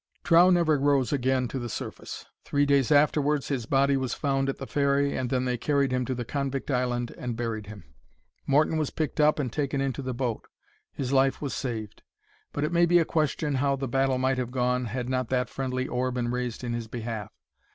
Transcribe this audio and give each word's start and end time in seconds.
Trow 0.23 0.49
never 0.49 0.79
rose 0.79 1.13
again 1.13 1.47
to 1.49 1.59
the 1.59 1.69
surface. 1.69 2.25
Three 2.43 2.65
days 2.65 2.91
afterwards 2.91 3.49
his 3.49 3.67
body 3.67 3.95
was 3.97 4.15
found 4.15 4.49
at 4.49 4.57
the 4.57 4.65
ferry, 4.65 5.15
and 5.15 5.29
then 5.29 5.45
they 5.45 5.57
carried 5.59 5.91
him 5.91 6.05
to 6.05 6.15
the 6.15 6.25
convict 6.25 6.71
island 6.71 7.13
and 7.19 7.37
buried 7.37 7.67
him. 7.67 7.83
Morton 8.47 8.79
was 8.79 8.89
picked 8.89 9.19
up 9.19 9.37
and 9.37 9.53
taken 9.53 9.79
into 9.79 10.01
the 10.01 10.15
boat. 10.15 10.47
His 10.91 11.13
life 11.13 11.39
was 11.39 11.53
saved; 11.53 12.01
but 12.51 12.63
it 12.63 12.71
may 12.73 12.87
be 12.87 12.97
a 12.97 13.05
question 13.05 13.53
how 13.61 13.75
the 13.75 13.87
battle 13.87 14.17
might 14.17 14.39
have 14.39 14.49
gone 14.49 14.85
had 14.85 15.07
not 15.07 15.29
that 15.29 15.49
friendly 15.51 15.87
oar 15.87 16.09
been 16.09 16.31
raised 16.31 16.63
in 16.63 16.73
his 16.73 16.87
behalf. 16.87 17.31